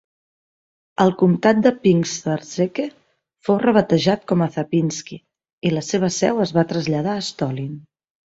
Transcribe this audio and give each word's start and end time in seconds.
El 1.03 1.11
comtat 1.17 1.59
de 1.65 1.71
Pinsk-Zarzeche 1.83 2.85
fou 3.49 3.61
rebatejat 3.65 4.25
com 4.33 4.41
a 4.45 4.49
Zapynsky 4.57 5.19
i 5.71 5.75
la 5.77 5.83
seva 5.91 6.11
seu 6.19 6.43
es 6.47 6.57
va 6.59 6.67
traslladar 6.73 7.17
a 7.19 7.27
Stolin. 7.29 7.77